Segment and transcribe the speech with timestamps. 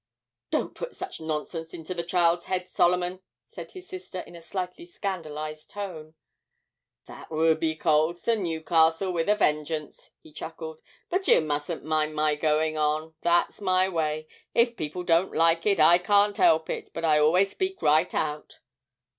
[0.49, 4.83] 'Don't put such nonsense into the child's head, Solomon,' said his sister, in a slightly
[4.83, 6.15] scandalised tone.
[7.05, 12.15] 'That would be coals to Newcastle with a vengeance,' he chuckled; 'but you mustn't mind
[12.15, 16.89] my going on that's my way; if people don't like it I can't help it,
[16.95, 18.57] but I always speak right out.'